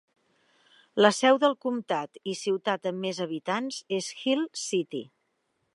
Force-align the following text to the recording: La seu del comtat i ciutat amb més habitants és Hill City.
La 1.05 1.11
seu 1.17 1.37
del 1.43 1.53
comtat 1.65 2.19
i 2.33 2.35
ciutat 2.41 2.91
amb 2.93 3.05
més 3.05 3.23
habitants 3.27 3.81
és 4.01 4.13
Hill 4.23 4.47
City. 4.69 5.09